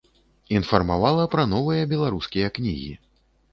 Інфармавала 0.59 1.27
пра 1.35 1.45
новыя 1.53 1.83
беларускія 1.93 2.53
кнігі. 2.59 2.91